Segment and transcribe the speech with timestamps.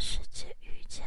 [0.00, 1.04] 世界遇见。